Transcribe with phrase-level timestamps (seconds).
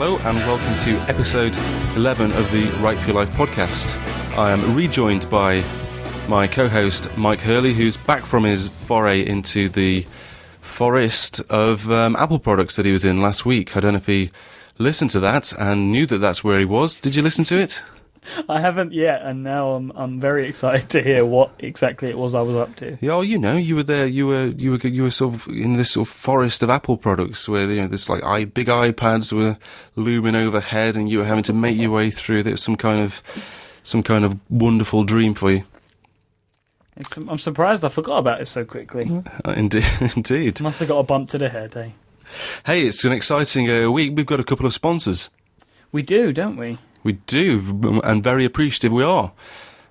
[0.00, 1.56] Hello and welcome to episode
[1.96, 3.96] 11 of the Write for Your Life podcast.
[4.38, 5.64] I am rejoined by
[6.28, 10.06] my co host Mike Hurley, who's back from his foray into the
[10.60, 13.76] forest of um, Apple products that he was in last week.
[13.76, 14.30] I don't know if he
[14.78, 17.00] listened to that and knew that that's where he was.
[17.00, 17.82] Did you listen to it?
[18.48, 22.34] I haven't yet, and now I'm I'm very excited to hear what exactly it was
[22.34, 22.98] I was up to.
[23.00, 24.06] Yeah, oh, you know, you were there.
[24.06, 26.96] You were you were you were sort of in this sort of forest of Apple
[26.96, 29.56] products where you know this like i big iPads were
[29.96, 32.42] looming overhead, and you were having to make your way through.
[32.42, 33.22] There was some kind of
[33.82, 35.64] some kind of wonderful dream for you.
[36.96, 39.22] It's, I'm surprised I forgot about it so quickly.
[39.44, 39.86] Uh, indeed,
[40.16, 40.60] indeed.
[40.60, 41.90] Must have got a bump to the head, eh?
[42.66, 44.12] Hey, it's an exciting uh, week.
[44.16, 45.30] We've got a couple of sponsors.
[45.92, 46.78] We do, don't we?
[47.08, 49.32] We do, and very appreciative we are,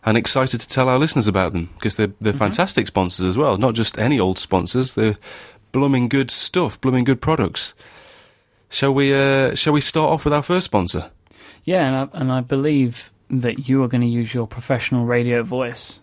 [0.06, 3.58] and excited to tell our listeners about them because they're they're fantastic sponsors as well.
[3.58, 5.18] Not just any old sponsors; they're
[5.72, 7.74] blooming good stuff, blooming good products.
[8.70, 9.16] Shall we?
[9.16, 11.10] Uh, shall we start off with our first sponsor?
[11.66, 15.42] Yeah, and I, and I believe that you are going to use your professional radio
[15.42, 16.00] voice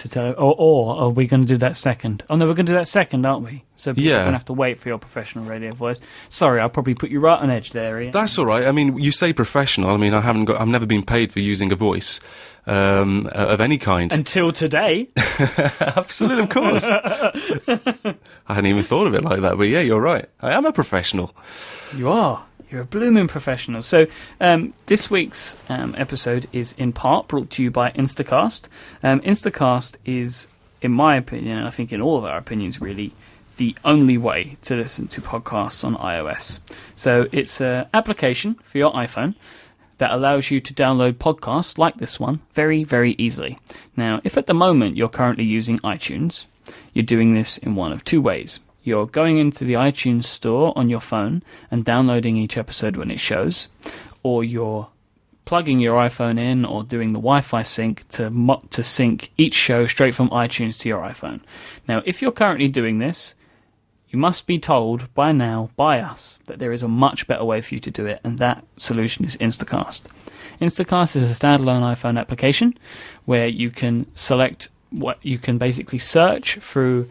[0.00, 2.24] to tell, or, or are we going to do that second?
[2.28, 3.64] Oh no, we're going to do that second, aren't we?
[3.76, 4.16] So people Yeah.
[4.16, 6.00] are going to have to wait for your professional radio voice.
[6.28, 8.12] Sorry, I'll probably put you right on edge there, Ian.
[8.12, 8.66] That's all right.
[8.66, 9.90] I mean, you say professional.
[9.90, 10.60] I mean, I haven't got.
[10.60, 12.20] I've never been paid for using a voice
[12.66, 14.12] um, uh, of any kind.
[14.12, 15.08] Until today.
[15.16, 16.84] Absolutely, of course.
[16.84, 18.14] I
[18.54, 20.28] hadn't even thought of it like that, but yeah, you're right.
[20.40, 21.34] I am a professional.
[21.96, 22.44] You are.
[22.70, 23.82] You're a blooming professional.
[23.82, 24.06] So,
[24.40, 28.68] um, this week's um, episode is in part brought to you by Instacast.
[29.02, 30.46] Um, Instacast is,
[30.80, 33.12] in my opinion, and I think in all of our opinions, really,
[33.56, 36.60] the only way to listen to podcasts on iOS.
[36.94, 39.34] So, it's an application for your iPhone
[39.98, 43.58] that allows you to download podcasts like this one very, very easily.
[43.96, 46.46] Now, if at the moment you're currently using iTunes,
[46.92, 48.60] you're doing this in one of two ways.
[48.90, 53.20] You're going into the iTunes store on your phone and downloading each episode when it
[53.20, 53.68] shows,
[54.24, 54.88] or you're
[55.44, 59.86] plugging your iPhone in or doing the Wi-Fi sync to mo- to sync each show
[59.86, 61.40] straight from iTunes to your iPhone.
[61.86, 63.36] Now, if you're currently doing this,
[64.08, 67.60] you must be told by now by us that there is a much better way
[67.60, 70.02] for you to do it, and that solution is Instacast.
[70.60, 72.76] Instacast is a standalone iPhone application
[73.24, 77.08] where you can select what you can basically search through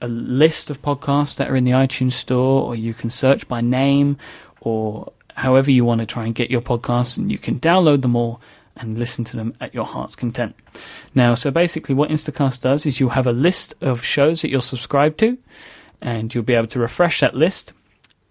[0.00, 3.60] a list of podcasts that are in the iTunes store, or you can search by
[3.60, 4.16] name,
[4.60, 8.16] or however you want to try and get your podcasts, and you can download them
[8.16, 8.40] all
[8.76, 10.54] and listen to them at your heart's content.
[11.14, 14.60] Now, so basically, what Instacast does is you'll have a list of shows that you're
[14.60, 15.36] subscribed to,
[16.00, 17.72] and you'll be able to refresh that list.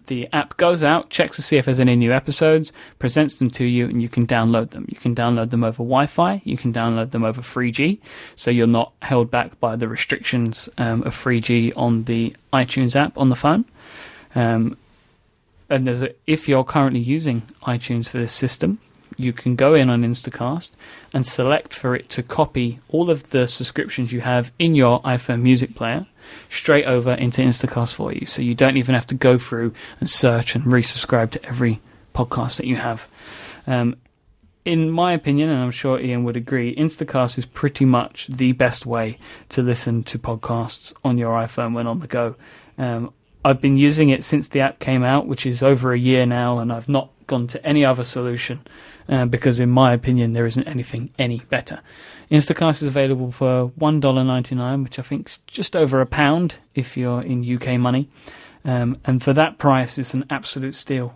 [0.09, 3.63] The app goes out, checks to see if there's any new episodes, presents them to
[3.63, 4.87] you, and you can download them.
[4.89, 7.99] You can download them over Wi Fi, you can download them over 3G,
[8.35, 13.19] so you're not held back by the restrictions um, of 3G on the iTunes app
[13.19, 13.65] on the phone.
[14.33, 14.77] Um,
[15.69, 18.79] and there's a, if you're currently using iTunes for this system,
[19.19, 20.72] you can go in on Instacast
[21.13, 25.41] and select for it to copy all of the subscriptions you have in your iPhone
[25.41, 26.07] music player
[26.50, 28.25] straight over into Instacast for you.
[28.25, 31.81] So you don't even have to go through and search and resubscribe to every
[32.13, 33.07] podcast that you have.
[33.68, 33.96] Um,
[34.66, 38.86] in my opinion, and I'm sure Ian would agree, Instacast is pretty much the best
[38.86, 39.18] way
[39.50, 42.36] to listen to podcasts on your iPhone when on the go.
[42.78, 43.13] Um,
[43.44, 46.59] I've been using it since the app came out, which is over a year now,
[46.59, 48.59] and I've not gone to any other solution
[49.09, 51.81] uh, because, in my opinion, there isn't anything any better.
[52.31, 57.21] Instacast is available for $1.99, which I think is just over a pound if you're
[57.21, 58.09] in UK money.
[58.63, 61.15] Um, and for that price, it's an absolute steal.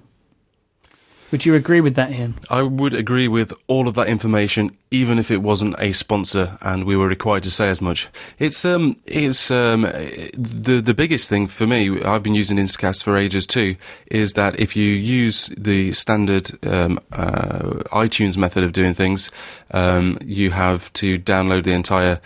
[1.34, 2.36] Would you agree with that, Ian?
[2.52, 6.84] I would agree with all of that information, even if it wasn't a sponsor and
[6.84, 8.08] we were required to say as much.
[8.38, 12.04] It's um, it's um, the the biggest thing for me.
[12.04, 13.78] I've been using Instacast for ages too.
[14.12, 19.32] Is that if you use the standard um, uh, iTunes method of doing things,
[19.72, 22.22] um, you have to download the entire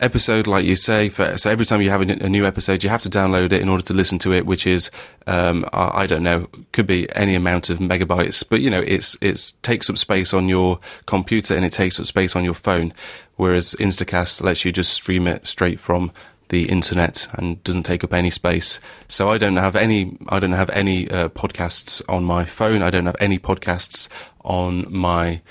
[0.00, 1.08] episode, like you say.
[1.08, 3.68] For, so every time you have a, new episode, you have to download it in
[3.68, 4.90] order to listen to it, which is,
[5.26, 9.16] um, I, I don't know, could be any amount of megabytes, but you know, it's,
[9.20, 12.92] it's takes up space on your computer and it takes up space on your phone.
[13.36, 16.12] Whereas Instacast lets you just stream it straight from
[16.48, 18.80] the internet and doesn't take up any space.
[19.08, 22.82] So I don't have any, I don't have any uh, podcasts on my phone.
[22.82, 24.08] I don't have any podcasts
[24.44, 25.42] on my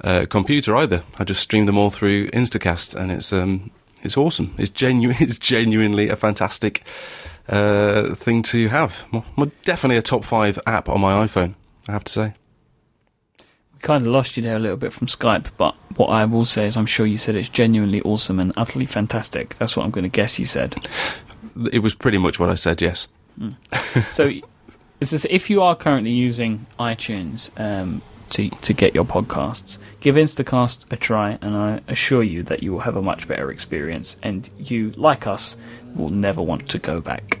[0.00, 1.02] uh, computer either.
[1.18, 3.70] I just stream them all through Instacast, and it's um,
[4.04, 4.54] it's awesome.
[4.58, 5.16] It's genuine.
[5.20, 6.84] It's genuinely a fantastic
[7.48, 9.04] uh, thing to have.
[9.36, 11.54] Well, definitely a top five app on my iPhone.
[11.88, 12.34] I have to say.
[13.72, 16.44] We kind of lost you there a little bit from Skype, but what I will
[16.44, 19.56] say is I'm sure you said it's genuinely awesome and utterly fantastic.
[19.56, 20.76] That's what I'm going to guess you said.
[21.72, 22.80] It was pretty much what I said.
[22.80, 23.08] Yes.
[24.10, 24.30] So
[25.00, 30.16] It's just, if you are currently using iTunes um, to to get your podcasts, give
[30.16, 34.16] Instacast a try, and I assure you that you will have a much better experience,
[34.22, 35.56] and you, like us,
[35.94, 37.38] will never want to go back.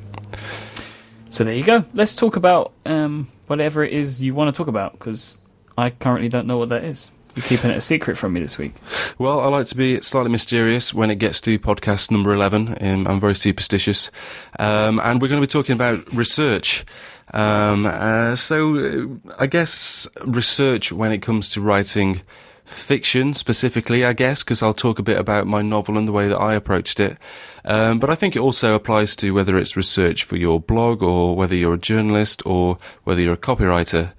[1.28, 1.84] So there you go.
[1.94, 5.38] Let's talk about um, whatever it is you want to talk about, because
[5.76, 7.10] I currently don't know what that is.
[7.34, 8.74] You're keeping it a secret from me this week.
[9.18, 12.76] Well, I like to be slightly mysterious when it gets to podcast number 11.
[12.80, 14.10] Um, I'm very superstitious.
[14.58, 16.84] Um, and we're going to be talking about research.
[17.32, 19.06] Um, uh, so, uh,
[19.38, 22.22] I guess research when it comes to writing
[22.64, 26.28] fiction specifically, I guess, because I'll talk a bit about my novel and the way
[26.28, 27.18] that I approached it.
[27.64, 31.36] Um, but I think it also applies to whether it's research for your blog or
[31.36, 34.12] whether you're a journalist or whether you're a copywriter.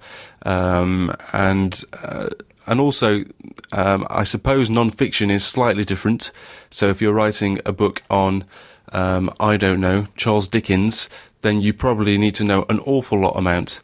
[0.44, 2.28] Um, and uh,
[2.66, 3.24] and also,
[3.72, 6.30] um, I suppose non-fiction is slightly different.
[6.70, 8.44] So if you're writing a book on,
[8.92, 11.08] um, I don't know, Charles Dickens,
[11.42, 13.80] then you probably need to know an awful lot amount,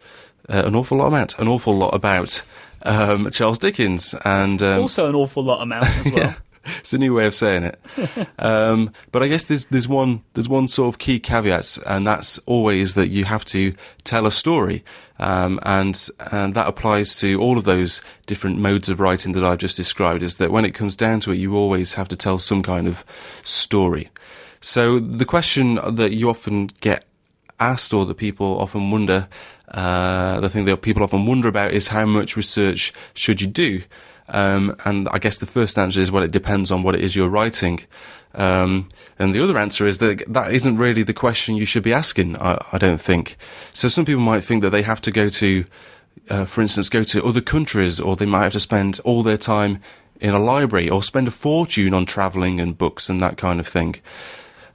[0.49, 2.43] uh, an awful lot amount, an awful lot about
[2.83, 6.17] um, Charles Dickens, and um, Also, an awful lot amount as well.
[6.17, 7.81] yeah, it's a new way of saying it.
[8.39, 12.39] um, but I guess there's there's one there's one sort of key caveat, and that's
[12.47, 13.75] always that you have to
[14.05, 14.85] tell a story,
[15.19, 19.59] um, and and that applies to all of those different modes of writing that I've
[19.59, 20.23] just described.
[20.23, 22.87] Is that when it comes down to it, you always have to tell some kind
[22.87, 23.05] of
[23.43, 24.11] story.
[24.61, 27.05] So the question that you often get
[27.59, 29.29] asked, or that people often wonder,
[29.69, 33.83] uh, the thing that people often wonder about is how much research should you do?
[34.33, 37.15] Um, and I guess the first answer is, well, it depends on what it is
[37.15, 37.81] you're writing.
[38.35, 38.89] Um,
[39.19, 42.37] and the other answer is that that isn't really the question you should be asking,
[42.39, 43.37] I, I don't think.
[43.75, 45.65] So some people might think that they have to go to,
[46.31, 49.37] uh, for instance, go to other countries, or they might have to spend all their
[49.37, 49.81] time
[50.19, 53.69] in a library, or spend a fortune on travelling and books and that kind of
[53.69, 53.97] thing.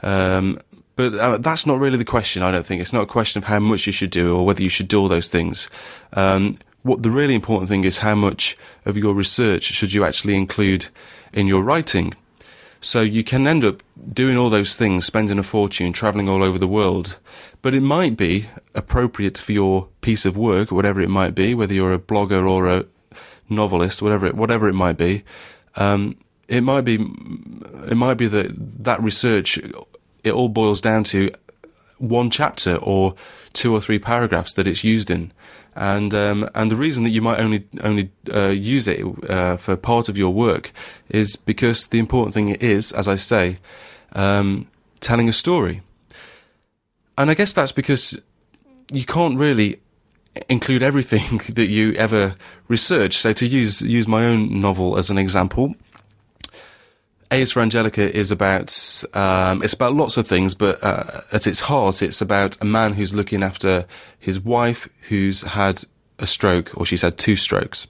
[0.04, 0.60] Um,
[0.96, 2.82] but uh, that's not really the question, I don't think.
[2.82, 5.00] It's not a question of how much you should do or whether you should do
[5.00, 5.70] all those things.
[6.14, 6.58] Um,
[6.88, 10.88] what the really important thing is how much of your research should you actually include
[11.34, 12.14] in your writing.
[12.80, 16.58] So you can end up doing all those things, spending a fortune, traveling all over
[16.58, 17.20] the world,
[17.62, 21.74] but it might be appropriate for your piece of work, whatever it might be, whether
[21.74, 22.86] you're a blogger or a
[23.50, 25.24] novelist, whatever it, whatever it might be.
[25.76, 26.18] Um,
[26.48, 26.96] it might be,
[27.90, 29.58] it might be that that research,
[30.24, 31.32] it all boils down to
[31.98, 33.16] one chapter or
[33.54, 35.34] two or three paragraphs that it's used in,
[35.78, 39.78] and um, and the reason that you might only only uh, use it uh, for
[39.78, 40.72] part of your work
[41.10, 43.60] is because the important thing is, as I say,
[44.14, 44.68] um,
[45.00, 45.84] telling a story,
[47.18, 48.20] and I guess that's because
[48.92, 49.80] you can't really
[50.50, 52.36] include everything that you ever
[52.68, 53.16] research.
[53.16, 55.76] So to use use my own novel as an example,
[57.30, 62.02] Aes Angelica is about um, it's about lots of things, but uh, at its heart,
[62.02, 63.86] it's about a man who's looking after
[64.18, 65.84] his wife who's had
[66.20, 67.88] a stroke, or she's had two strokes.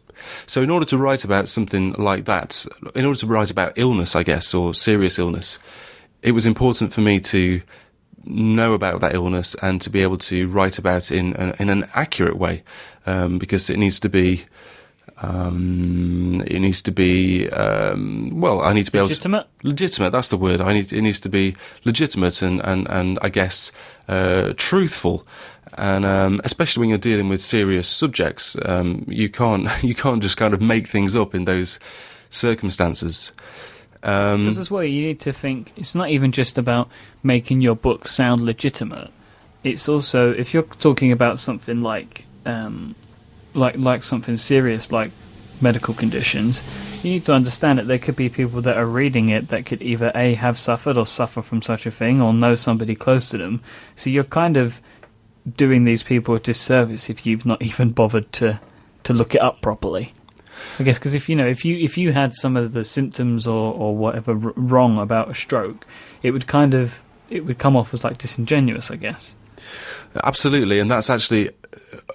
[0.48, 4.16] So, in order to write about something like that, in order to write about illness,
[4.16, 5.60] I guess, or serious illness,
[6.24, 7.62] it was important for me to
[8.26, 11.70] know about that illness and to be able to write about it in an, in
[11.70, 12.64] an accurate way,
[13.06, 14.46] um, because it needs to be
[15.20, 18.62] um, it needs to be um, well.
[18.62, 19.38] I need to be Legitimate?
[19.40, 20.10] able to legitimate.
[20.12, 20.62] That's the word.
[20.62, 20.94] I need.
[20.94, 21.56] It needs to be
[21.86, 23.72] legitimate and and and I guess
[24.08, 25.26] uh, truthful.
[25.78, 30.38] And um, especially when you're dealing with serious subjects, um, you can't you can't just
[30.38, 31.80] kind of make things up in those
[32.30, 33.32] circumstances.
[34.04, 36.90] Um, Because as well, you need to think it's not even just about
[37.24, 39.10] making your book sound legitimate.
[39.64, 42.96] It's also if you're talking about something like um,
[43.58, 45.12] like like something serious like
[45.60, 46.64] medical conditions,
[47.04, 49.82] you need to understand that there could be people that are reading it that could
[49.82, 53.38] either a have suffered or suffer from such a thing or know somebody close to
[53.38, 53.62] them.
[53.96, 54.82] So you're kind of
[55.56, 58.60] doing these people a disservice if you've not even bothered to
[59.04, 60.14] to look it up properly.
[60.80, 63.48] I guess because if you know if you if you had some of the symptoms
[63.48, 65.86] or or whatever wrong about a stroke,
[66.24, 68.92] it would kind of it would come off as like disingenuous.
[68.92, 69.36] I guess.
[70.24, 71.50] Absolutely, and that's actually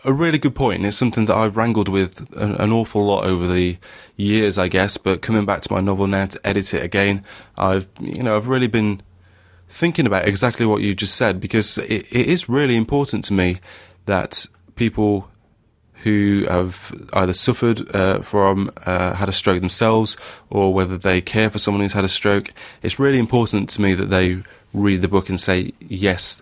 [0.05, 0.85] a really good point.
[0.85, 3.79] It's something that I've wrangled with an, an, awful lot over the
[4.17, 4.97] years, I guess.
[4.97, 7.25] But coming back to my novel now to edit it again,
[7.57, 9.03] I've you know I've really been
[9.69, 13.61] thinking about exactly what you just said because it, it is really important to me
[14.05, 15.31] that people
[16.03, 20.17] who have either suffered uh, from uh, had a stroke themselves
[20.51, 23.95] or whether they care for someone who's had a stroke, it's really important to me
[23.95, 24.43] that they
[24.75, 26.41] read the book and say yes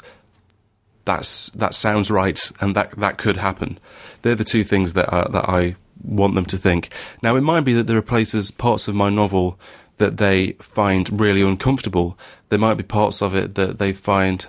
[1.10, 3.78] that's that sounds right and that that could happen.
[4.22, 6.90] They're the two things that I, that I want them to think.
[7.22, 9.58] Now it might be that there are places, parts of my novel
[9.96, 12.16] that they find really uncomfortable.
[12.48, 14.46] There might be parts of it that they find,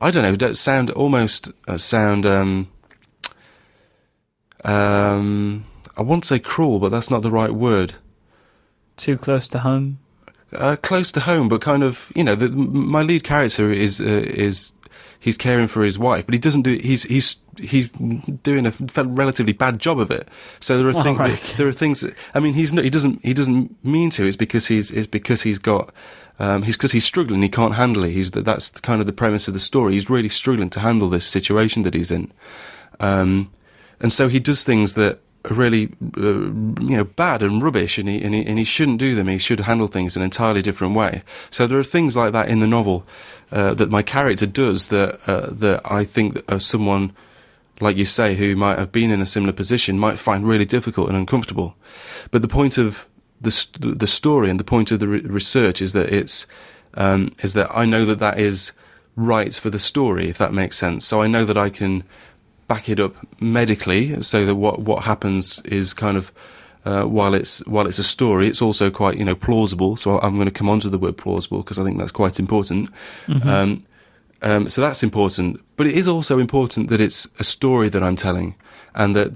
[0.00, 2.68] I don't know, that sound almost uh, sound um,
[4.64, 5.64] um,
[5.96, 7.94] I won't say cruel, but that's not the right word.
[8.96, 9.98] Too close to home.
[10.54, 14.04] Uh, close to home, but kind of, you know, the, my lead character is uh,
[14.04, 14.72] is
[15.20, 16.76] he's caring for his wife, but he doesn't do.
[16.76, 18.72] He's he's he's doing a
[19.04, 20.28] relatively bad job of it.
[20.60, 21.18] So there are Oh, things.
[21.18, 21.54] right.
[21.56, 22.00] There are things.
[22.00, 22.70] That, I mean, he's.
[22.70, 23.24] He doesn't.
[23.24, 24.26] He doesn't mean to.
[24.26, 24.90] It's because he's.
[24.90, 25.92] It's because he's got.
[26.38, 27.42] Um, he's because he's struggling.
[27.42, 28.10] He can't handle it.
[28.10, 29.94] He's that's kind of the premise of the story.
[29.94, 32.32] He's really struggling to handle this situation that he's in,
[33.00, 33.50] um,
[34.00, 38.22] and so he does things that really, uh, you know, bad and rubbish, and he,
[38.22, 39.28] and he and he shouldn't do them.
[39.28, 41.22] He should handle things in an entirely different way.
[41.50, 43.06] So there are things like that in the novel
[43.52, 47.12] uh, that my character does that uh, that I think that, uh, someone
[47.80, 51.08] like you say, who might have been in a similar position, might find really difficult
[51.08, 51.76] and uncomfortable.
[52.30, 53.06] But the point of
[53.40, 56.46] the the story and the point of the re- research is that it's
[56.94, 58.72] um, is that I know that that is
[59.16, 61.04] right for the story, if that makes sense.
[61.06, 62.04] So I know that I can
[62.68, 66.32] back it up medically, so that what what happens is kind of.
[66.86, 69.96] Uh, while it's while it's a story, it's also quite you know plausible.
[69.96, 72.38] So I'm going to come on to the word plausible because I think that's quite
[72.38, 72.90] important.
[73.48, 73.86] Um,
[74.42, 78.16] um, so that's important, but it is also important that it's a story that I'm
[78.16, 78.54] telling,
[78.94, 79.32] and that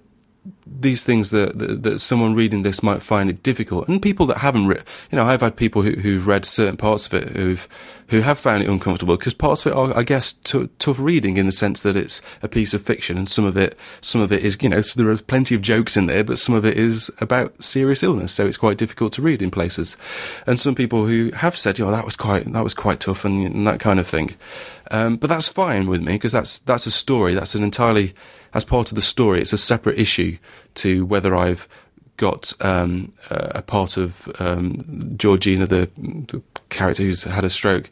[0.67, 4.39] these things that, that that someone reading this might find it difficult, and people that
[4.39, 7.69] haven't read, you know, I've had people who, who've read certain parts of it who've
[8.09, 11.37] who have found it uncomfortable because parts of it are, I guess, t- tough reading
[11.37, 14.33] in the sense that it's a piece of fiction, and some of it, some of
[14.33, 16.65] it is, you know, so there are plenty of jokes in there, but some of
[16.65, 19.97] it is about serious illness, so it's quite difficult to read in places,
[20.47, 23.45] and some people who have said, oh, that was quite that was quite tough, and,
[23.45, 24.35] and that kind of thing.
[24.91, 27.35] Um, but that's fine with me because that's that's a story.
[27.35, 28.15] That's an entirely
[28.53, 29.41] that's part of the story.
[29.41, 30.39] It's a separate issue
[30.77, 31.69] to whether I've
[32.17, 37.89] got um, a part of um, Georgina, the, the character who's had a stroke,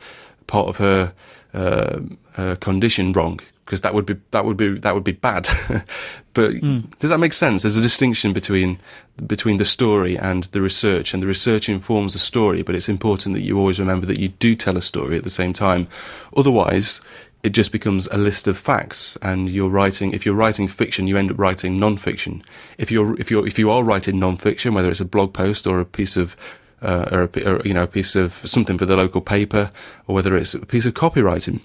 [0.46, 1.12] part of her
[1.54, 2.00] uh,
[2.36, 5.48] uh, condition wrong because that would be that would be that would be bad.
[6.32, 6.52] but
[7.00, 7.62] does that make sense?
[7.62, 8.78] There's a distinction between
[9.26, 12.62] between the story and the research, and the research informs the story.
[12.62, 15.30] But it's important that you always remember that you do tell a story at the
[15.30, 15.88] same time.
[16.36, 17.00] Otherwise,
[17.42, 20.12] it just becomes a list of facts, and you're writing.
[20.12, 22.44] If you're writing fiction, you end up writing non-fiction.
[22.78, 25.80] If you're if you're if you are writing non-fiction, whether it's a blog post or
[25.80, 26.36] a piece of
[26.82, 29.72] uh, or, a, or you know a piece of something for the local paper,
[30.06, 31.60] or whether it's a piece of copywriting,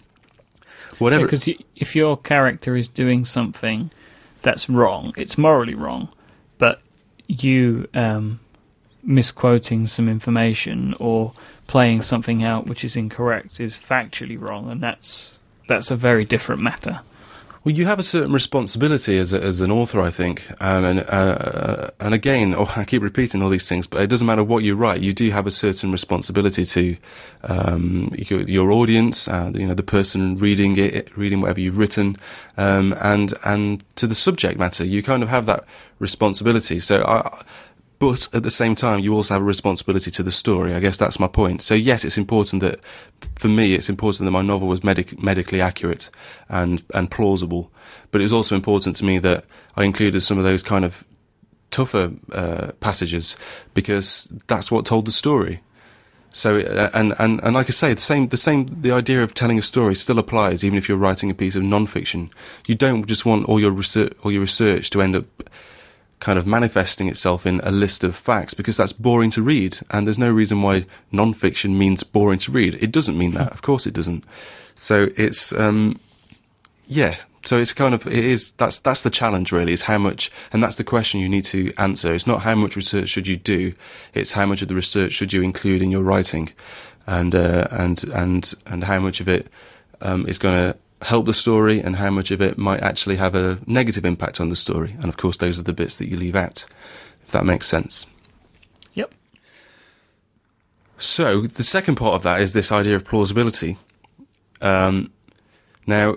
[0.99, 1.25] whatever.
[1.25, 3.91] Because if your character is doing something
[4.41, 6.09] that's wrong, it's morally wrong,
[6.57, 6.81] but
[7.27, 8.39] you um,
[9.03, 11.33] misquoting some information or
[11.67, 16.61] playing something out which is incorrect is factually wrong, and that's that's a very different
[16.61, 17.01] matter.
[17.63, 20.99] Well, you have a certain responsibility as a, as an author, I think, um, and
[21.01, 24.63] uh, and again, oh, I keep repeating all these things, but it doesn't matter what
[24.63, 25.01] you write.
[25.01, 26.97] You do have a certain responsibility to
[27.43, 32.17] um, your, your audience, uh, you know, the person reading it, reading whatever you've written,
[32.57, 34.83] um, and and to the subject matter.
[34.83, 35.63] You kind of have that
[35.99, 36.79] responsibility.
[36.79, 37.43] So I.
[38.01, 40.73] But at the same time, you also have a responsibility to the story.
[40.73, 41.61] I guess that's my point.
[41.61, 42.79] So yes, it's important that,
[43.35, 46.09] for me, it's important that my novel was medic- medically accurate
[46.49, 47.71] and and plausible.
[48.09, 49.45] But it was also important to me that
[49.77, 51.03] I included some of those kind of
[51.69, 53.37] tougher uh, passages
[53.75, 55.61] because that's what told the story.
[56.33, 59.35] So uh, and, and and like I say, the same the same the idea of
[59.35, 62.31] telling a story still applies even if you're writing a piece of non-fiction.
[62.65, 65.25] You don't just want all your research all your research to end up
[66.21, 70.05] kind of manifesting itself in a list of facts because that's boring to read and
[70.05, 72.75] there's no reason why non-fiction means boring to read.
[72.75, 73.51] It doesn't mean that.
[73.61, 74.23] Of course it doesn't.
[74.75, 75.99] So it's um
[76.87, 77.17] yeah.
[77.43, 80.63] So it's kind of it is that's that's the challenge really is how much and
[80.63, 82.13] that's the question you need to answer.
[82.13, 83.73] It's not how much research should you do
[84.13, 86.53] it's how much of the research should you include in your writing.
[87.07, 89.47] And uh, and and and how much of it
[90.01, 93.35] um, is going to help the story and how much of it might actually have
[93.35, 94.95] a negative impact on the story.
[94.99, 96.65] And of course, those are the bits that you leave out,
[97.23, 98.05] if that makes sense.
[98.93, 99.13] Yep.
[100.97, 103.77] So the second part of that is this idea of plausibility.
[104.61, 105.11] Um,
[105.87, 106.15] now,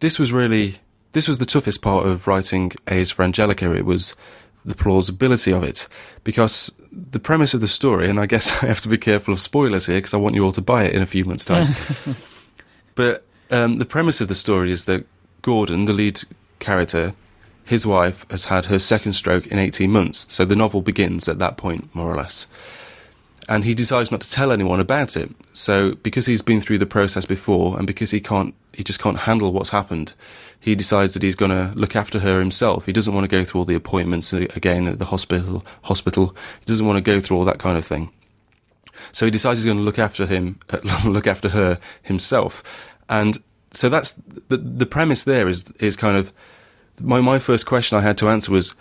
[0.00, 0.76] this was really
[1.12, 3.74] this was the toughest part of writing A's for Angelica.
[3.74, 4.14] It was
[4.64, 5.88] the plausibility of it
[6.24, 9.40] because the premise of the story, and I guess I have to be careful of
[9.40, 11.74] spoilers here because I want you all to buy it in a few months' time.
[12.94, 15.06] but um, the premise of the story is that
[15.42, 16.22] Gordon, the lead
[16.58, 17.14] character,
[17.64, 20.26] his wife has had her second stroke in 18 months.
[20.32, 22.46] So the novel begins at that point, more or less.
[23.48, 25.30] And he decides not to tell anyone about it.
[25.52, 29.18] So because he's been through the process before and because he can't, he just can't
[29.20, 30.12] handle what's happened,
[30.60, 32.86] he decides that he's going to look after her himself.
[32.86, 36.34] He doesn't want to go through all the appointments again at the hospital, hospital.
[36.60, 38.10] He doesn't want to go through all that kind of thing.
[39.12, 40.58] So he decides he's going to look after him,
[41.04, 42.62] look after her himself.
[43.08, 43.38] And
[43.72, 44.12] so that's
[44.48, 46.32] the the premise there is is kind of
[47.00, 48.74] my my first question I had to answer was,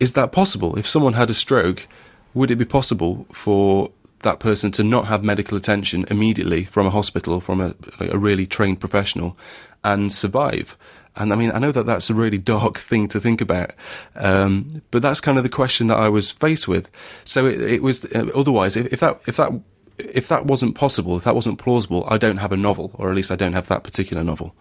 [0.00, 0.78] is that possible?
[0.78, 1.86] If someone had a stroke,
[2.34, 3.90] would it be possible for
[4.20, 8.46] that person to not have medical attention immediately from a hospital, from a, a really
[8.46, 9.36] trained professional,
[9.84, 10.76] and survive?
[11.14, 13.72] And I mean, I know that that's a really dark thing to think about,
[14.16, 16.90] um, but that's kind of the question that I was faced with.
[17.24, 19.52] So it, it was uh, otherwise, if, if that if that
[19.98, 23.16] if that wasn't possible, if that wasn't plausible, I don't have a novel, or at
[23.16, 24.54] least I don't have that particular novel.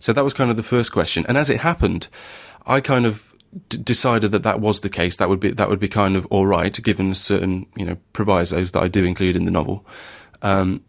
[0.00, 1.24] So that was kind of the first question.
[1.28, 2.08] And as it happened,
[2.66, 3.34] I kind of
[3.68, 5.16] d- decided that that was the case.
[5.16, 8.72] That would be that would be kind of all right, given certain you know provisos
[8.72, 9.86] that I do include in the novel.
[10.42, 10.82] Um,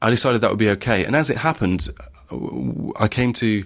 [0.00, 1.04] I decided that would be okay.
[1.04, 1.88] And as it happened,
[2.98, 3.64] I came to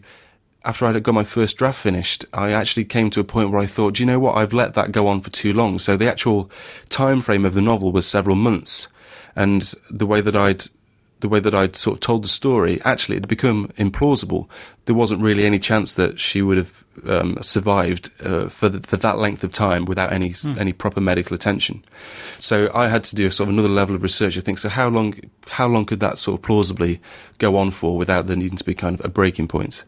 [0.64, 3.60] after I had got my first draft finished, I actually came to a point where
[3.60, 4.36] I thought, do you know what?
[4.36, 5.78] I've let that go on for too long.
[5.78, 6.50] So the actual
[6.88, 8.88] time frame of the novel was several months,
[9.34, 10.64] and the way that I'd
[11.22, 14.48] the way that I'd sort of told the story, actually, it had become implausible.
[14.84, 18.96] There wasn't really any chance that she would have um, survived uh, for, the, for
[18.98, 20.58] that length of time without any mm.
[20.58, 21.82] any proper medical attention.
[22.38, 24.36] So I had to do a sort of another level of research.
[24.36, 24.68] I think so.
[24.68, 25.14] How long
[25.48, 27.00] how long could that sort of plausibly
[27.38, 29.84] go on for without there needing to be kind of a breaking point?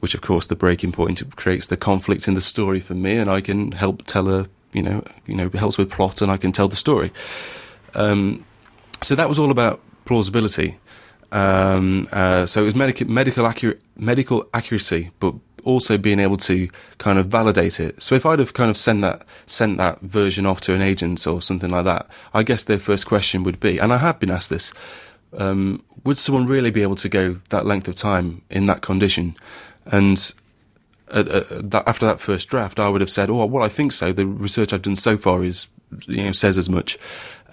[0.00, 3.30] Which, of course, the breaking point creates the conflict in the story for me, and
[3.30, 6.52] I can help tell a you know you know helps with plot, and I can
[6.52, 7.12] tell the story.
[7.94, 8.45] Um,
[9.02, 10.78] so that was all about plausibility.
[11.32, 15.34] Um, uh, so it was medic- medical accurate, medical accuracy, but
[15.64, 18.00] also being able to kind of validate it.
[18.02, 21.26] So if I'd have kind of sent that sent that version off to an agent
[21.26, 24.30] or something like that, I guess their first question would be, and I have been
[24.30, 24.72] asked this:
[25.36, 29.36] um, Would someone really be able to go that length of time in that condition?
[29.86, 30.32] And
[31.10, 33.92] uh, uh, that, after that first draft, I would have said, "Oh, well, I think
[33.92, 34.12] so.
[34.12, 35.66] The research I've done so far is,
[36.06, 36.96] you know, says as much."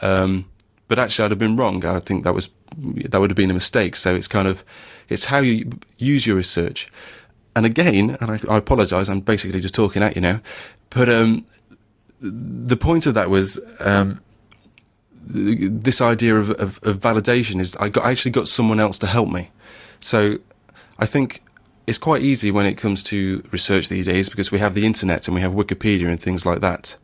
[0.02, 0.46] Um,
[0.94, 1.84] but actually, I'd have been wrong.
[1.84, 3.96] I think that was that would have been a mistake.
[3.96, 4.64] So it's kind of
[5.10, 6.88] it's how you use your research.
[7.56, 10.40] And again, and I, I apologise, I'm basically just talking at you now,
[10.92, 11.48] but um,
[12.22, 14.22] the point of that was um,
[15.26, 19.08] this idea of, of, of, validation is I, got, I actually got someone else to
[19.08, 19.50] help me.
[20.00, 20.38] So
[21.00, 21.42] I think
[21.88, 25.28] it's quite easy when it comes to research these days because we have the internet
[25.28, 26.98] and we have Wikipedia and things like that.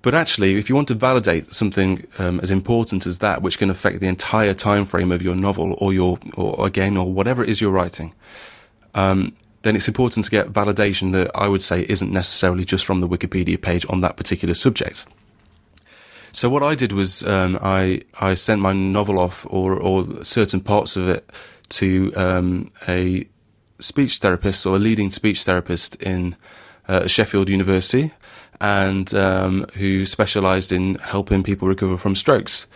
[0.00, 3.68] But actually, if you want to validate something um, as important as that, which can
[3.68, 7.48] affect the entire time frame of your novel or your, or again, or whatever it
[7.48, 8.14] is you're writing,
[8.94, 13.00] um, then it's important to get validation that I would say isn't necessarily just from
[13.00, 15.06] the Wikipedia page on that particular subject.
[16.32, 20.60] So what I did was um, I I sent my novel off or or certain
[20.60, 21.28] parts of it
[21.70, 23.26] to um, a
[23.80, 26.36] speech therapist or a leading speech therapist in
[26.86, 28.12] uh, Sheffield University,
[28.60, 32.66] and um, who specialised in helping people recover from strokes.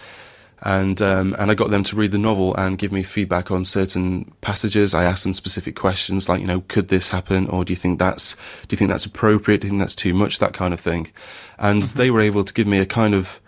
[0.65, 3.65] And um, and I got them to read the novel and give me feedback on
[3.65, 4.95] certain passages.
[4.95, 7.99] I asked them specific questions like, you know, could this happen, or do you think
[7.99, 8.35] that's
[8.69, 9.63] do you think that's appropriate?
[9.63, 10.39] Do you think that's too much?
[10.39, 11.11] That kind of thing.
[11.59, 11.99] And mm-hmm.
[11.99, 13.41] they were able to give me a kind of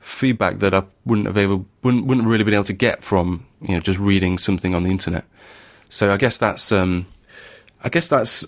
[0.00, 3.74] feedback that I wouldn't have able wouldn't wouldn't really been able to get from you
[3.74, 5.24] know just reading something on the internet.
[5.90, 7.04] So I guess that's um,
[7.84, 8.46] I guess that's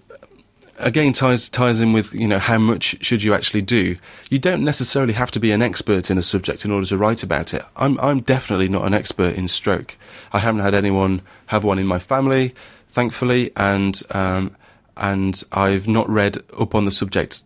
[0.79, 3.97] again ties ties in with you know how much should you actually do.
[4.31, 7.23] You don't necessarily have to be an expert in a subject in order to write
[7.23, 7.62] about it.
[7.77, 9.97] I'm I'm definitely not an expert in stroke.
[10.33, 12.55] I haven't had anyone have one in my family,
[12.88, 14.57] thankfully, and um,
[14.97, 17.43] and I've not read up on the subject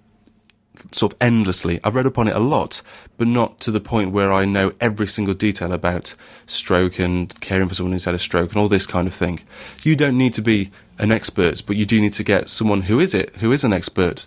[0.91, 1.81] sort of endlessly.
[1.85, 2.83] I've read upon it a lot,
[3.19, 6.15] but not to the point where I know every single detail about
[6.47, 9.41] stroke and caring for someone who's had a stroke and all this kind of thing.
[9.83, 10.71] You don't need to be
[11.03, 13.73] an expert, but you do need to get someone who is it, who is an
[13.73, 14.27] expert,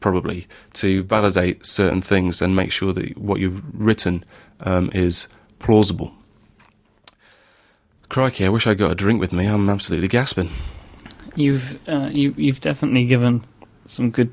[0.00, 4.24] probably, to validate certain things and make sure that what you've written
[4.60, 6.12] um, is plausible.
[8.08, 9.46] Crikey, I wish I got a drink with me.
[9.46, 10.50] I'm absolutely gasping.
[11.34, 13.42] You've uh, you, you've definitely given
[13.86, 14.32] some good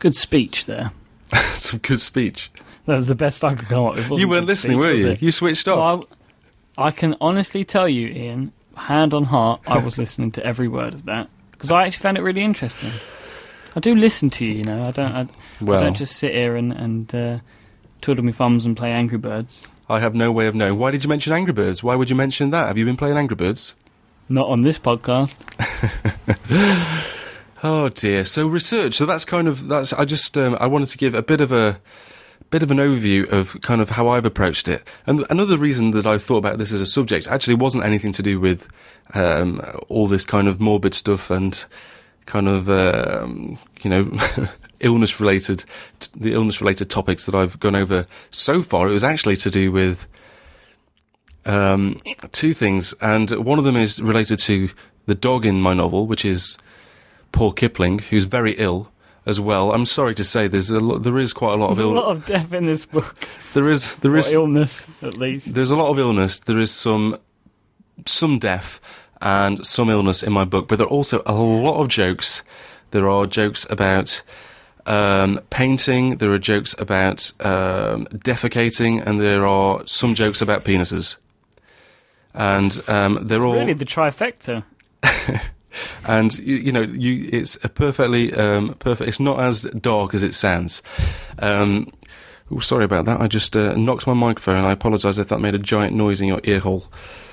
[0.00, 0.90] good speech there.
[1.54, 2.50] some good speech.
[2.86, 4.18] That was the best I could come up with.
[4.18, 5.16] You weren't listening, speech, were you?
[5.20, 5.78] You switched off.
[5.78, 6.08] Well,
[6.76, 10.68] I, I can honestly tell you, Ian, hand on heart, I was listening to every
[10.68, 12.90] word of that because I actually found it really interesting.
[13.76, 14.86] I do listen to you, you know.
[14.86, 15.12] I don't.
[15.12, 15.26] I,
[15.60, 17.38] well, I don't just sit here and and uh,
[18.00, 19.70] twiddle my thumbs and play Angry Birds.
[19.88, 20.78] I have no way of knowing.
[20.78, 21.82] Why did you mention Angry Birds?
[21.82, 22.68] Why would you mention that?
[22.68, 23.74] Have you been playing Angry Birds?
[24.28, 25.34] Not on this podcast.
[27.62, 28.24] oh dear.
[28.24, 28.94] So research.
[28.94, 29.92] So that's kind of that's.
[29.92, 31.80] I just um, I wanted to give a bit of a
[32.50, 34.82] bit of an overview of kind of how I've approached it.
[35.06, 38.22] And another reason that I thought about this as a subject actually wasn't anything to
[38.22, 38.68] do with
[39.12, 41.64] um, all this kind of morbid stuff and
[42.26, 44.10] kind of um, you know
[44.80, 45.64] illness related
[46.16, 48.88] the illness related topics that I've gone over so far.
[48.88, 50.06] It was actually to do with
[51.44, 52.00] um,
[52.32, 54.70] two things, and one of them is related to
[55.06, 56.56] the dog in my novel, which is
[57.32, 58.90] Paul Kipling, who's very ill
[59.26, 59.72] as well.
[59.72, 61.92] I'm sorry to say, there's a lo- there is quite a lot of There's a
[61.92, 63.16] lot of death in this book.
[63.54, 65.54] There is there Or is illness, at least.
[65.54, 66.40] there's a lot of illness.
[66.40, 67.16] There is some
[68.06, 68.80] some death
[69.20, 72.42] and some illness in my book, but there are also a lot of jokes.
[72.90, 74.22] There are jokes about
[74.86, 76.18] um, painting.
[76.18, 81.16] There are jokes about um, defecating, and there are some jokes about penises.
[82.34, 84.64] And um, they're It's all really the trifecta.
[86.06, 89.08] and you, you know you it's a perfectly um, perfect.
[89.08, 90.82] It's not as dark as it sounds.
[91.38, 91.92] Um,
[92.50, 93.20] oh, sorry about that.
[93.20, 94.56] I just uh, knocked my microphone.
[94.56, 96.86] and I apologise if that made a giant noise in your ear hole.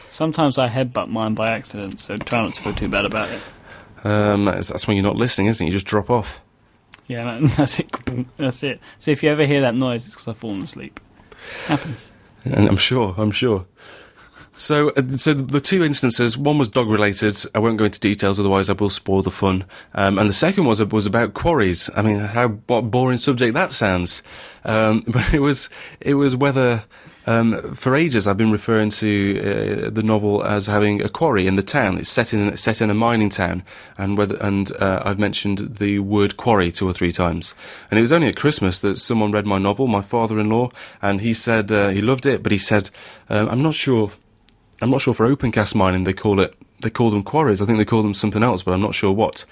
[0.10, 3.42] Sometimes I headbutt mine by accident, so try not to feel too bad about it.
[4.04, 5.70] Um, that's, that's when you're not listening, isn't it?
[5.70, 6.42] You just drop off.
[7.08, 7.92] Yeah, that's it.
[8.38, 8.80] That's it.
[9.00, 11.00] So if you ever hear that noise, it's because I've fallen asleep.
[11.66, 12.12] Happens.
[12.44, 13.14] And I'm sure.
[13.18, 13.66] I'm sure.
[14.56, 17.44] So, uh, so the, two instances, one was dog related.
[17.56, 19.66] I won't go into details, otherwise I will spoil the fun.
[19.94, 21.90] Um, and the second was was about quarries.
[21.96, 24.24] I mean, how what boring subject that sounds.
[24.66, 26.84] Um, but it was it was whether.
[27.28, 31.56] Um, for ages, I've been referring to uh, the novel as having a quarry in
[31.56, 32.00] the town.
[32.00, 33.62] It's set in set in a mining town,
[33.96, 37.54] and whether and uh, I've mentioned the word quarry two or three times.
[37.92, 41.36] And it was only at Christmas that someone read my novel, my father-in-law, and he
[41.36, 42.90] said uh, he loved it, but he said,
[43.30, 44.12] um, "I'm not sure
[44.82, 47.62] I'm not sure for open cast mining they call it they call them quarries.
[47.62, 49.46] I think they call them something else, but I'm not sure what.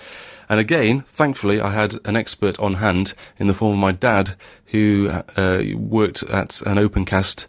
[0.49, 4.35] And again, thankfully, I had an expert on hand in the form of my dad,
[4.67, 7.45] who uh, worked at an open cast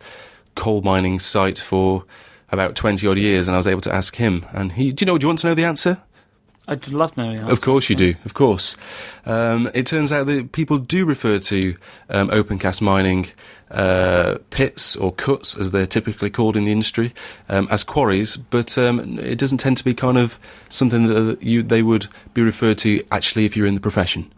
[0.55, 2.05] coal mining site for
[2.53, 4.45] about 20 odd years, and I was able to ask him.
[4.53, 5.17] And he, do you know?
[5.17, 6.03] Do you want to know the answer?
[6.69, 7.53] I'd love to know the answer.
[7.53, 8.15] Of course you do.
[8.25, 8.77] Of course.
[9.25, 11.75] Um, it turns out that people do refer to
[12.11, 13.29] um, open cast mining
[13.71, 17.13] uh, pits or cuts, as they're typically called in the industry,
[17.49, 21.63] um, as quarries, but um, it doesn't tend to be kind of something that you
[21.63, 24.33] they would be referred to actually if you're in the profession.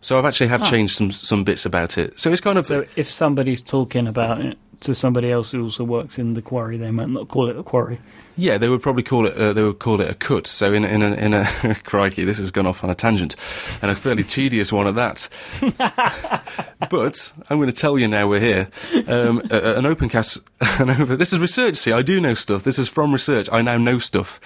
[0.00, 0.70] So I've actually have Ah.
[0.70, 2.18] changed some some bits about it.
[2.20, 5.84] So it's kind of So if somebody's talking about it to somebody else who also
[5.84, 7.98] works in the quarry, they might not call it a quarry.
[8.36, 9.34] Yeah, they would probably call it.
[9.36, 10.46] Uh, they would call it a cut.
[10.46, 11.34] So in a- in a, in
[11.70, 13.34] a crikey, this has gone off on a tangent,
[13.82, 15.28] and a fairly tedious one at that.
[16.90, 18.68] but I'm going to tell you now we're here.
[19.06, 20.38] Um, a- a- an open cast.
[20.78, 21.76] An open, this is research.
[21.76, 22.62] See, I do know stuff.
[22.64, 23.48] This is from research.
[23.52, 24.40] I now know stuff.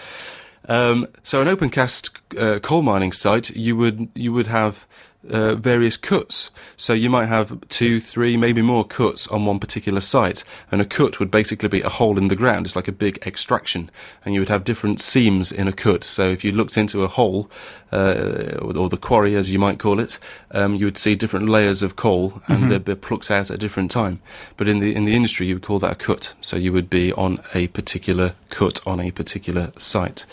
[0.69, 4.87] Um, so an open cast uh, coal mining site, you would you would have
[5.31, 6.51] uh, various cuts.
[6.77, 10.85] So you might have two, three, maybe more cuts on one particular site, and a
[10.85, 12.67] cut would basically be a hole in the ground.
[12.67, 13.91] It's like a big extraction,
[14.25, 16.05] and you would have different seams in a cut.
[16.05, 17.51] So if you looked into a hole,
[17.93, 20.19] uh, or, the quarry as you might call it,
[20.51, 23.59] um, you would see different layers of coal, and they'd be plucked out at a
[23.59, 24.21] different time.
[24.57, 26.35] But in the in the industry, you would call that a cut.
[26.41, 30.27] So you would be on a particular cut on a particular site.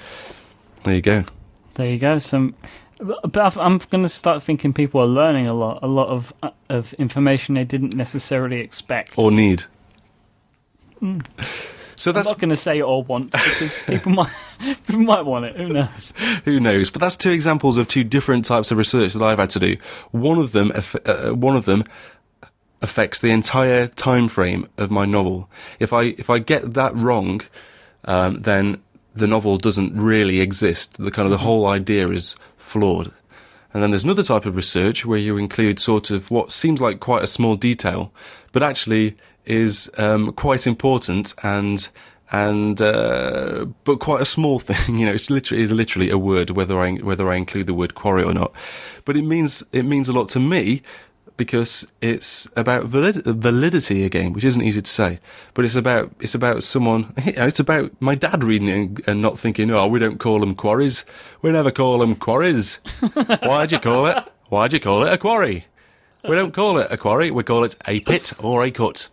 [0.84, 1.24] There you go.
[1.76, 2.20] There you go.
[2.20, 2.56] Some,
[3.00, 6.34] but I've- I'm going to start thinking people are learning a lot, a lot of
[6.44, 9.18] uh, of information they didn't necessarily expect.
[9.18, 9.64] Or need.
[11.96, 14.32] So I'm that's not going to say or want because people might
[14.88, 15.56] people might want it.
[15.58, 16.14] Who knows?
[16.46, 16.90] Who knows?
[16.90, 19.78] But that's two examples of two different types of research that I've had to do.
[20.12, 20.72] One of them,
[21.06, 21.84] uh, one of them
[22.82, 25.50] affects the entire time frame of my novel.
[25.80, 27.42] If I if I get that wrong,
[28.06, 28.82] um, then
[29.20, 30.98] the novel doesn't really exist.
[30.98, 33.12] The kind of the whole idea is flawed.
[33.74, 37.00] And then there's another type of research where you include sort of what seems like
[37.00, 38.12] quite a small detail,
[38.52, 41.90] but actually is um, quite important and
[42.32, 44.98] and uh, but quite a small thing.
[44.98, 47.96] You know, it's literally is literally a word, whether I whether I include the word
[47.96, 48.56] quarry or not.
[49.06, 50.82] But it means it means a lot to me
[51.40, 55.20] because it's about valid- validity again, which isn't easy to say.
[55.56, 57.14] But it's about it's about someone.
[57.26, 60.20] You know, it's about my dad reading it and, and not thinking, "Oh, we don't
[60.20, 61.06] call them quarries.
[61.42, 62.76] We never call them quarries.
[63.42, 64.24] Why'd you call it?
[64.50, 65.66] Why'd you call it a quarry?
[66.28, 67.32] We don't call it a quarry.
[67.32, 69.10] We call it a pit or a cut."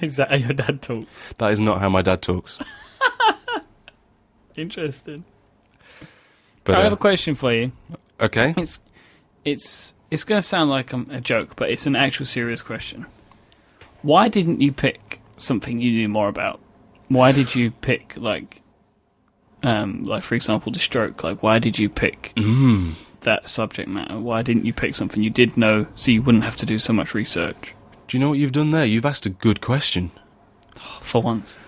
[0.00, 1.04] Is that how your dad talk?
[1.38, 2.58] That is not how my dad talks.
[4.56, 5.24] Interesting.
[6.64, 7.72] But I have uh, a question for you.
[8.20, 8.80] okay, It's
[9.44, 13.06] it's it's going to sound like a joke, but it's an actual serious question.
[14.02, 16.60] Why didn't you pick something you knew more about?
[17.08, 18.62] Why did you pick like,
[19.62, 21.22] um, like for example, the stroke?
[21.22, 22.94] Like, why did you pick mm.
[23.20, 24.18] that subject matter?
[24.18, 26.92] Why didn't you pick something you did know, so you wouldn't have to do so
[26.92, 27.74] much research?
[28.06, 28.84] do you know what you've done there?
[28.84, 30.10] You've asked a good question.
[31.00, 31.58] For once,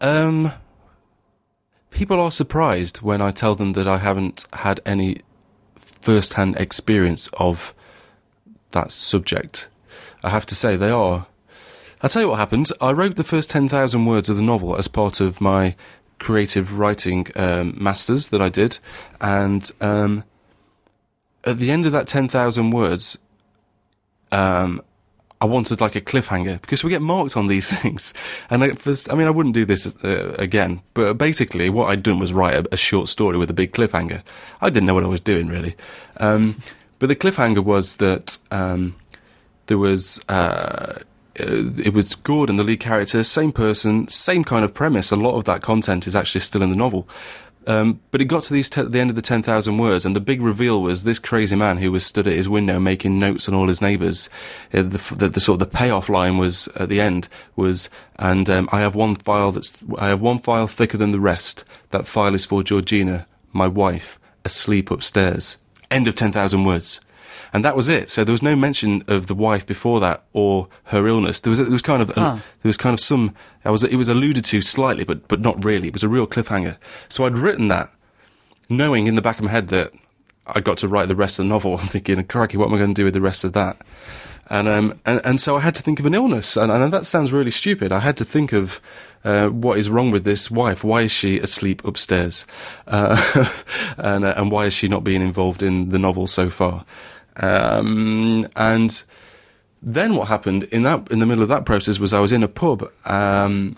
[0.00, 0.52] Um,
[1.90, 5.18] people are surprised when I tell them that I haven't had any
[6.04, 7.74] first-hand experience of
[8.72, 9.68] that subject.
[10.22, 11.26] I have to say they are.
[12.02, 12.68] I'll tell you what happened.
[12.80, 15.74] I wrote the first 10,000 words of the novel as part of my
[16.18, 18.78] creative writing um, masters that I did,
[19.20, 20.24] and um,
[21.44, 23.18] at the end of that ten thousand words,
[24.32, 24.82] um,
[25.40, 28.14] I wanted like a cliffhanger because we get marked on these things.
[28.50, 32.02] And I, first, I mean, I wouldn't do this uh, again, but basically what I'd
[32.02, 34.22] done was write a, a, short story with a big cliffhanger.
[34.60, 35.76] I didn't know what I was doing really.
[36.18, 36.58] Um,
[36.98, 38.96] but the cliffhanger was that, um,
[39.66, 41.00] there was, uh,
[41.36, 45.10] it was Gordon, the lead character, same person, same kind of premise.
[45.10, 47.08] A lot of that content is actually still in the novel.
[47.66, 50.20] Um, but it got to these te- the end of the 10,000 words, and the
[50.20, 53.54] big reveal was this crazy man who was stood at his window making notes on
[53.54, 54.28] all his neighbours.
[54.72, 58.50] Uh, the, the, the, sort of the payoff line was at the end was, and
[58.50, 61.64] um, I have one file that's I have one file thicker than the rest.
[61.90, 65.58] That file is for Georgina, my wife, asleep upstairs.
[65.90, 67.00] End of 10,000 words
[67.54, 68.10] and that was it.
[68.10, 71.40] So there was no mention of the wife before that or her illness.
[71.40, 73.32] There was there was kind of a, there was kind of some.
[73.64, 75.86] I was it was alluded to slightly, but but not really.
[75.86, 76.76] It was a real cliffhanger.
[77.08, 77.90] So I'd written that,
[78.68, 79.92] knowing in the back of my head that
[80.48, 81.78] I got to write the rest of the novel.
[81.80, 83.76] I'm thinking, crikey, what am I going to do with the rest of that?
[84.50, 87.06] And um and, and so I had to think of an illness, and, and that
[87.06, 87.92] sounds really stupid.
[87.92, 88.80] I had to think of.
[89.26, 90.84] Uh, what is wrong with this wife?
[90.84, 92.46] Why is she asleep upstairs?
[92.86, 93.48] Uh,
[93.96, 96.84] and, uh, and why is she not being involved in the novel so far?
[97.36, 99.04] Um, and
[99.82, 102.42] then what happened in that in the middle of that process was I was in
[102.42, 103.76] a pub um,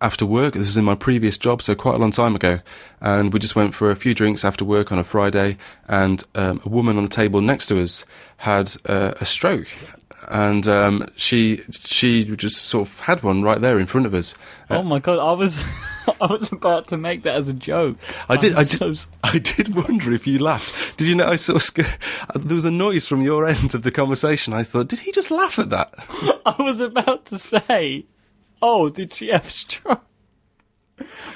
[0.00, 0.54] after work.
[0.54, 2.60] This was in my previous job, so quite a long time ago.
[3.00, 5.56] And we just went for a few drinks after work on a Friday.
[5.88, 8.04] And um, a woman on the table next to us
[8.38, 9.68] had uh, a stroke,
[10.28, 14.34] and um, she she just sort of had one right there in front of us.
[14.70, 15.18] Oh my god!
[15.18, 15.64] I was
[16.20, 17.96] I was about to make that as a joke.
[18.28, 18.54] I did.
[18.54, 19.08] I did, so...
[19.22, 20.96] I did wonder if you laughed.
[20.96, 21.26] Did you know?
[21.26, 24.52] I saw sc- uh, there was a noise from your end of the conversation.
[24.52, 25.94] I thought, did he just laugh at that?
[26.46, 28.06] I was about to say,
[28.60, 30.04] "Oh, did she have a stroke?"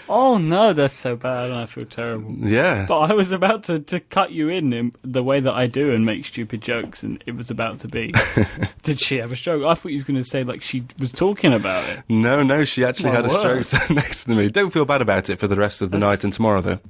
[0.09, 1.50] Oh no, that's so bad.
[1.50, 2.33] I feel terrible.
[2.38, 2.87] Yeah.
[2.87, 5.92] But I was about to, to cut you in, in the way that I do
[5.92, 8.14] and make stupid jokes, and it was about to be.
[8.83, 9.64] Did she have a stroke?
[9.64, 12.02] I thought you was going to say like she was talking about it.
[12.09, 13.59] No, no, she actually My had word.
[13.59, 14.48] a stroke next to me.
[14.48, 16.81] Don't feel bad about it for the rest of the night and tomorrow, though.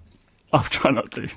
[0.52, 1.28] I'll try not to.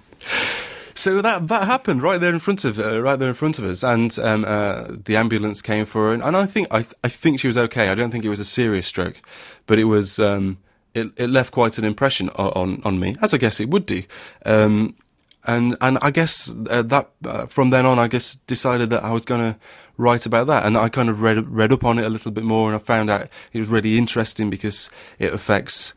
[0.95, 3.63] So that that happened right there in front of uh, right there in front of
[3.63, 7.07] us, and um, uh, the ambulance came for her, and, and I think I I
[7.07, 7.87] think she was okay.
[7.87, 9.21] I don't think it was a serious stroke,
[9.65, 10.19] but it was.
[10.19, 10.57] Um,
[10.99, 14.03] it, it left quite an impression on, on, me, as I guess it would do.
[14.45, 14.95] Um,
[15.45, 19.11] and and I guess uh, that uh, from then on, I guess decided that I
[19.11, 19.59] was going to
[19.97, 22.43] write about that, and I kind of read read up on it a little bit
[22.43, 25.93] more, and I found out it was really interesting because it affects,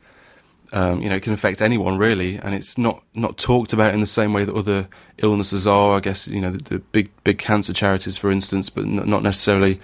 [0.73, 4.01] um, you know, it can affect anyone really, and it's not not talked about in
[4.01, 4.88] the same way that other
[5.19, 5.97] illnesses are.
[5.97, 9.81] I guess you know the, the big big cancer charities, for instance, but not necessarily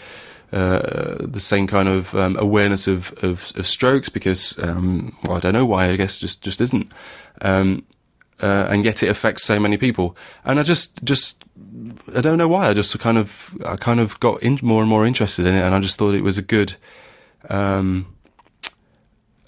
[0.53, 5.41] uh, the same kind of um, awareness of, of, of, strokes because, um, well, I
[5.41, 6.91] don't know why, I guess just, just isn't.
[7.43, 7.85] Um,
[8.41, 10.17] uh, and yet it affects so many people.
[10.45, 11.45] And I just, just,
[12.17, 12.69] I don't know why.
[12.69, 15.63] I just kind of, I kind of got in, more and more interested in it,
[15.63, 16.77] and I just thought it was a good,
[17.51, 18.15] um,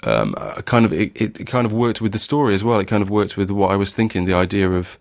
[0.03, 0.35] um,
[0.65, 2.79] kind of, it, it kind of worked with the story as well.
[2.79, 4.99] It kind of worked with what I was thinking, the idea of,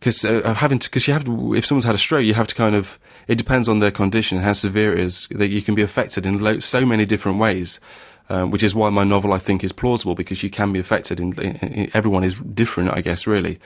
[0.00, 2.46] because uh, having to, because you have to, if someone's had a stroke, you have
[2.48, 5.74] to kind of, it depends on their condition, how severe it is, that you can
[5.74, 7.80] be affected in lo- so many different ways.
[8.28, 11.20] Um, which is why my novel I think is plausible because you can be affected
[11.20, 13.60] in, everyone is different I guess really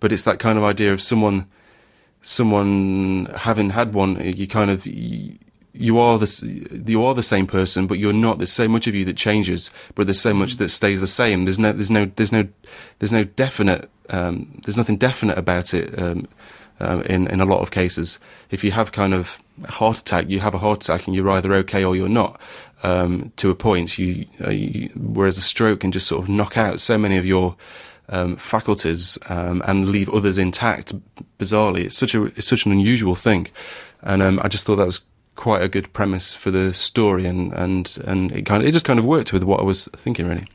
[0.00, 1.46] but it's that kind of idea of someone
[2.22, 5.36] someone having had one you kind of you,
[5.72, 8.94] you are the you are the same person but you're not there's so much of
[8.94, 12.10] you that changes but there's so much that stays the same there's no there's no
[12.16, 12.48] there's no
[12.98, 16.26] there's no definite um, there's nothing definite about it um,
[16.80, 18.18] uh, in in a lot of cases.
[18.50, 21.54] If you have kind of heart attack, you have a heart attack, and you're either
[21.54, 22.40] okay or you're not.
[22.82, 26.56] Um, to a point, you, uh, you, whereas a stroke can just sort of knock
[26.56, 27.56] out so many of your
[28.10, 30.94] um, faculties um, and leave others intact.
[31.38, 33.48] Bizarrely, it's such a it's such an unusual thing,
[34.02, 35.00] and um, I just thought that was
[35.34, 38.84] quite a good premise for the story, and and and it kind of it just
[38.84, 40.46] kind of worked with what I was thinking really.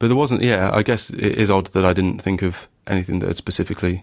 [0.00, 0.70] But there wasn't, yeah.
[0.72, 4.02] I guess it is odd that I didn't think of anything that had specifically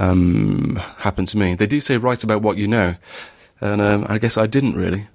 [0.00, 1.54] um, happened to me.
[1.54, 2.96] They do say write about what you know,
[3.60, 5.06] and um, I guess I didn't really.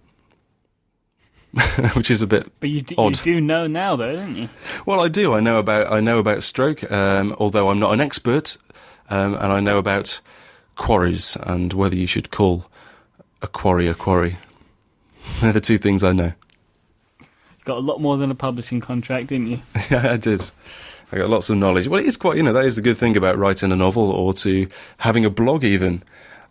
[1.94, 4.50] Which is a bit but you, d- you do know now, though, don't you?
[4.86, 5.34] Well, I do.
[5.34, 8.58] I know about I know about stroke, um, although I'm not an expert,
[9.10, 10.20] um, and I know about
[10.76, 12.66] quarries and whether you should call
[13.42, 14.38] a quarry a quarry.
[15.42, 16.34] They're the two things I know.
[17.64, 19.60] Got a lot more than a publishing contract, didn't you?
[19.90, 20.52] yeah, I did.
[21.12, 21.88] I got lots of knowledge.
[21.88, 24.12] Well, it is quite, you know, that is the good thing about writing a novel
[24.12, 26.04] or to having a blog even.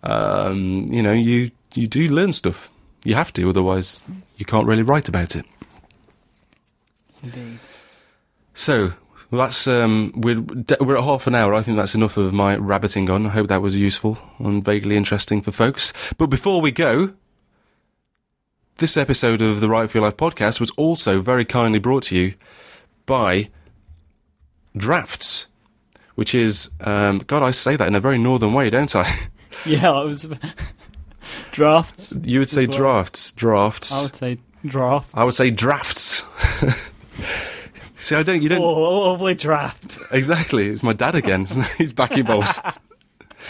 [0.02, 2.70] Um, you know, you, you do learn stuff.
[3.04, 4.00] You have to, otherwise
[4.36, 5.44] you can't really write about it.
[7.22, 7.58] Indeed.
[8.54, 8.92] So,
[9.30, 10.40] Well, that's um, we're
[10.80, 11.54] we're at half an hour.
[11.54, 13.26] I think that's enough of my rabbiting on.
[13.26, 15.92] I hope that was useful and vaguely interesting for folks.
[16.18, 17.14] But before we go,
[18.76, 22.16] this episode of the Write for Your Life podcast was also very kindly brought to
[22.16, 22.34] you
[23.06, 23.50] by
[24.76, 25.46] Drafts,
[26.14, 27.42] which is um, God.
[27.42, 29.12] I say that in a very northern way, don't I?
[29.64, 30.26] Yeah, I was
[31.52, 32.12] drafts.
[32.22, 32.76] you would say well.
[32.76, 33.92] drafts, drafts.
[33.92, 35.10] I would say draft.
[35.14, 36.24] I would say drafts.
[37.96, 38.42] See, I don't.
[38.42, 38.60] You don't.
[38.60, 39.98] Oh, lovely draft.
[40.10, 40.68] Exactly.
[40.68, 41.46] It's my dad again.
[41.78, 42.58] He's back involved.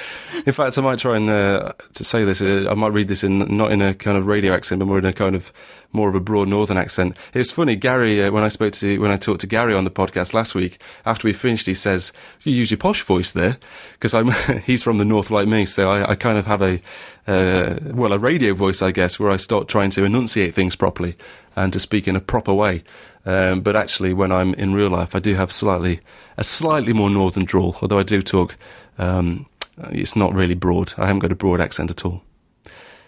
[0.46, 2.40] in fact, I might try and uh, to say this.
[2.40, 4.98] Uh, I might read this in not in a kind of radio accent, but more
[4.98, 5.52] in a kind of
[5.92, 7.16] more of a broad northern accent.
[7.32, 8.22] It's funny, Gary.
[8.22, 10.80] Uh, when I spoke to when I talked to Gary on the podcast last week,
[11.06, 13.58] after we finished, he says, "You use your posh voice there,"
[13.92, 14.30] because I'm
[14.64, 16.80] he's from the north like me, so I, I kind of have a
[17.26, 21.16] uh, well a radio voice, I guess, where I start trying to enunciate things properly
[21.56, 22.82] and to speak in a proper way.
[23.26, 26.00] Um, but actually, when I'm in real life, I do have slightly
[26.36, 28.56] a slightly more northern drawl, although I do talk.
[28.98, 29.46] Um,
[29.80, 30.92] Uh, it's not really broad.
[30.96, 32.22] I haven't got a broad accent at all.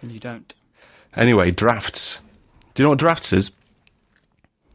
[0.02, 0.54] You don't.
[1.14, 2.20] Anyway, drafts.
[2.74, 3.52] Do you know what drafts is?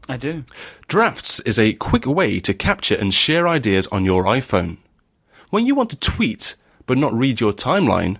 [0.08, 0.44] I do.
[0.88, 4.78] Drafts is a quick way to capture and share ideas on your iPhone.
[5.50, 8.18] When you want to tweet but not read your timeline,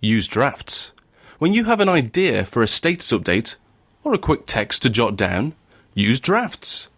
[0.00, 0.92] use drafts.
[1.38, 3.56] When you have an idea for a status update
[4.02, 5.54] or a quick text to jot down,
[5.94, 6.88] use drafts.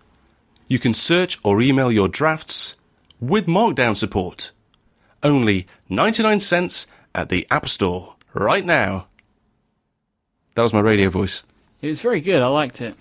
[0.69, 2.77] You can search or email your drafts
[3.21, 4.53] with Markdown support.
[5.23, 9.07] Only 99 cents at the App Store right now.
[10.55, 11.43] That was my radio voice.
[11.83, 12.43] It was very good.
[12.43, 12.95] I liked it.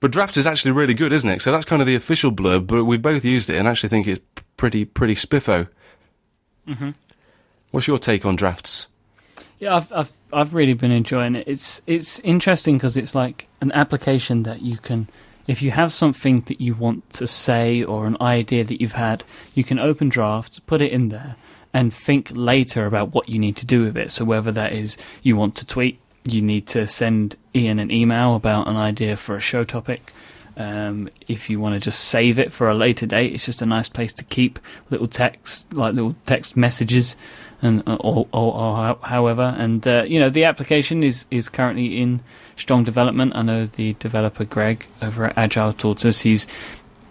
[0.00, 1.42] But draft is actually really good, isn't it?
[1.42, 4.06] So that's kind of the official blurb, but we both used it and actually think
[4.06, 4.20] it's
[4.56, 5.68] pretty pretty spiffo.
[6.68, 6.90] Mm-hmm.
[7.70, 8.88] What's your take on drafts?
[9.58, 11.46] Yeah, I've I've I've really been enjoying it.
[11.46, 15.08] It's it's interesting because it's like an application that you can,
[15.46, 19.24] if you have something that you want to say or an idea that you've had,
[19.54, 21.36] you can open drafts, put it in there,
[21.74, 24.10] and think later about what you need to do with it.
[24.10, 28.36] So whether that is you want to tweet, you need to send Iain an email
[28.36, 30.12] about an idea for a show topic.
[30.56, 33.66] Um, if you want to just save it for a later date, it's just a
[33.66, 34.58] nice place to keep
[34.90, 37.16] little text, like little text messages,
[37.62, 39.54] and uh, or, or, or however.
[39.56, 42.20] And uh, you know, the application is is currently in
[42.56, 43.32] strong development.
[43.34, 46.46] I know the developer Greg over at Agile Tortoise, he's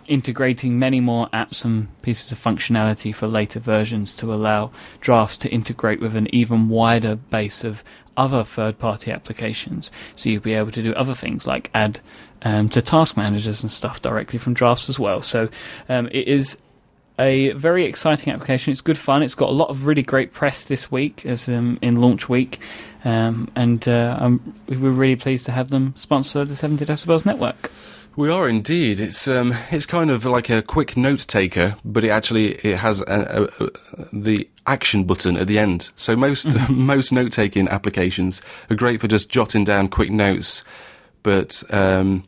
[0.07, 5.49] integrating many more apps and pieces of functionality for later versions to allow drafts to
[5.49, 7.81] integrate with an even wider base of
[8.17, 9.89] other third party applications.
[10.17, 12.01] So you'll be able to do other things like add
[12.41, 15.21] um, to task managers and stuff directly from drafts as well.
[15.21, 15.47] So
[15.87, 16.57] um, it is
[17.21, 18.71] a very exciting application.
[18.71, 19.23] It's good fun.
[19.23, 22.60] It's got a lot of really great press this week, as um, in launch week,
[23.05, 24.29] um, and uh,
[24.67, 27.71] we're really pleased to have them sponsor the 70 Decibels Network.
[28.17, 28.99] We are indeed.
[28.99, 32.99] It's um, it's kind of like a quick note taker, but it actually it has
[33.01, 33.69] a, a, a,
[34.12, 35.91] the action button at the end.
[35.95, 40.65] So most most note taking applications are great for just jotting down quick notes,
[41.23, 42.25] but um,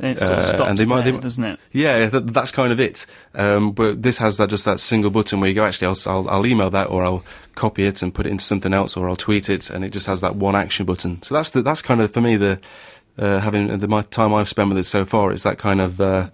[0.00, 1.58] it sort of Uh, stops and they might- there, they- doesn't it?
[1.72, 3.06] Yeah, th- that's kind of it.
[3.34, 6.28] Um, but this has that just that single button where you go, actually, I'll, I'll,
[6.30, 9.16] I'll email that, or I'll copy it and put it into something else, or I'll
[9.16, 11.22] tweet it, and it just has that one action button.
[11.22, 12.58] So that's the, that's kind of for me the
[13.18, 16.00] uh, having the my time I've spent with it so far is that kind of
[16.00, 16.30] uh,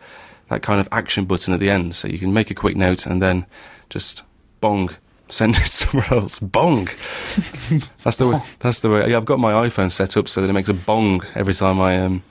[0.48, 1.94] that kind of action button at the end.
[1.94, 3.44] So you can make a quick note and then
[3.90, 4.22] just
[4.60, 4.90] bong.
[5.28, 6.38] Send it somewhere else.
[6.40, 6.86] Bong.
[8.02, 8.40] that's the way.
[8.58, 9.10] That's the way.
[9.10, 11.80] Yeah, I've got my iPhone set up so that it makes a bong every time
[11.80, 12.24] I um,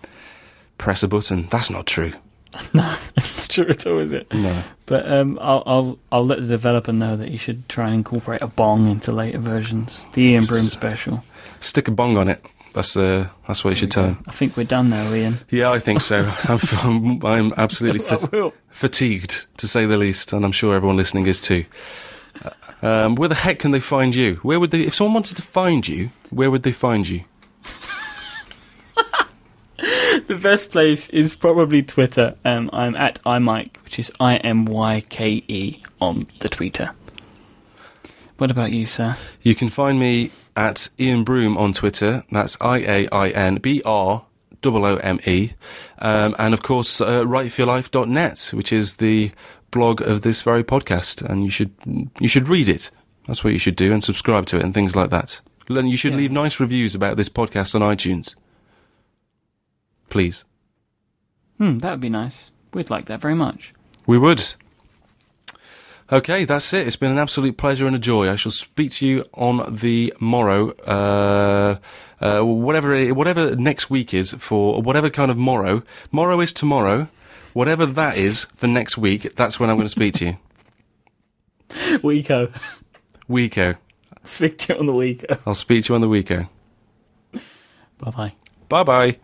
[0.79, 1.47] press a button.
[1.51, 2.13] That's not true.
[2.73, 4.33] no, it's Not true at all, is it?
[4.33, 4.63] No.
[4.87, 8.41] But um, I'll, I'll I'll let the developer know that you should try and incorporate
[8.41, 10.03] a bong into later versions.
[10.13, 11.23] The Iain Broome S- special.
[11.59, 12.43] Stick a bong on it.
[12.73, 14.23] That's uh, that's what you should tell him.
[14.27, 15.37] I think we're done now, Iain.
[15.51, 16.21] Yeah, I think so.
[16.45, 18.53] I'm, I'm, I'm absolutely I fat- will.
[18.71, 21.65] fatigued, to say the least, and I'm sure everyone listening is too.
[22.43, 22.49] Uh,
[22.81, 24.35] Um, where the heck can they find you?
[24.41, 27.21] Where would they, if someone wanted to find you, where would they find you?
[30.29, 32.35] The best place is probably Twitter.
[32.45, 36.91] Um, I'm at iMyke, which is I M Y K E on the Twitter.
[38.37, 39.17] What about you, sir?
[39.41, 42.23] You can find me at Iain Broome on Twitter.
[42.31, 44.23] That's I A I N B R
[44.63, 45.53] O O M E.
[45.97, 49.31] Um, and of course, uh, writeforyourlife.net, which is the
[49.71, 51.23] blog of this very podcast.
[51.27, 51.71] And you should,
[52.19, 52.91] you should read it.
[53.25, 55.41] That's what you should do and subscribe to it and things like that.
[55.67, 56.17] And you should Yeah.
[56.19, 58.35] leave nice reviews about this podcast on iTunes.
[60.09, 60.45] Please.
[61.57, 62.51] Hmm, that would be nice.
[62.73, 63.73] We'd like that very much.
[64.05, 64.43] We would.
[66.11, 66.87] Okay, that's it.
[66.87, 68.31] It's been an absolute pleasure and a joy.
[68.31, 71.77] I shall speak to you on the morrow, uh,
[72.19, 75.83] uh, whatever it, whatever next week is for whatever kind of morrow.
[76.11, 77.07] Morrow is tomorrow.
[77.53, 80.37] Whatever that is for next week, that's when I'm going to speak to you.
[81.99, 82.51] Weeko.
[83.29, 83.77] Weeko.
[84.23, 85.39] Speak to you on the Weeko.
[85.45, 86.49] I'll speak to you on the Weeko.
[87.99, 88.33] Bye bye.
[88.67, 89.19] Bye bye.